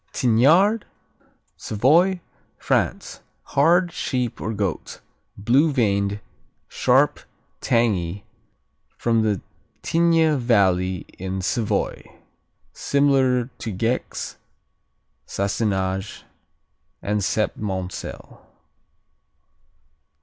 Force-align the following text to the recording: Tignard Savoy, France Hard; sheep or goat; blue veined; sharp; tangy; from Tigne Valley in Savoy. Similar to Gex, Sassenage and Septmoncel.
Tignard 0.13 0.85
Savoy, 1.57 2.21
France 2.57 3.21
Hard; 3.43 3.91
sheep 3.91 4.41
or 4.41 4.51
goat; 4.51 4.99
blue 5.37 5.71
veined; 5.71 6.21
sharp; 6.67 7.19
tangy; 7.59 8.25
from 8.97 9.43
Tigne 9.83 10.39
Valley 10.39 11.05
in 11.19 11.39
Savoy. 11.43 12.01
Similar 12.73 13.51
to 13.59 13.71
Gex, 13.71 14.37
Sassenage 15.27 16.23
and 17.03 17.21
Septmoncel. 17.21 18.39